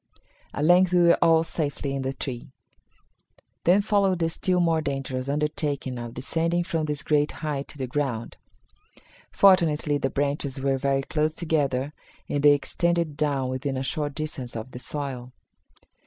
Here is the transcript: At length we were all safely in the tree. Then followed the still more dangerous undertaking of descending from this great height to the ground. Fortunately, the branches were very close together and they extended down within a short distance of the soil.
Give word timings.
At 0.51 0.65
length 0.65 0.93
we 0.93 1.03
were 1.03 1.17
all 1.23 1.43
safely 1.43 1.93
in 1.93 2.01
the 2.01 2.11
tree. 2.11 2.49
Then 3.65 3.81
followed 3.81 4.17
the 4.17 4.29
still 4.29 4.59
more 4.59 4.81
dangerous 4.81 5.29
undertaking 5.29 5.99
of 5.99 6.15
descending 6.15 6.63
from 6.63 6.85
this 6.85 7.03
great 7.03 7.31
height 7.45 7.67
to 7.67 7.77
the 7.77 7.85
ground. 7.85 8.37
Fortunately, 9.29 9.99
the 9.99 10.09
branches 10.09 10.59
were 10.59 10.79
very 10.79 11.03
close 11.03 11.35
together 11.35 11.93
and 12.27 12.41
they 12.41 12.53
extended 12.53 13.15
down 13.15 13.49
within 13.49 13.77
a 13.77 13.83
short 13.83 14.15
distance 14.15 14.55
of 14.55 14.71
the 14.71 14.79
soil. 14.79 15.33